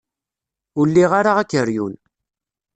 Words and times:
Ur 0.79 0.87
liɣ 0.89 1.11
ara 1.19 1.31
akeryun. 1.41 1.93